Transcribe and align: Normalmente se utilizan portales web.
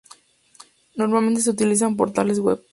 Normalmente 0.95 1.41
se 1.41 1.51
utilizan 1.51 1.95
portales 1.95 2.39
web. 2.39 2.65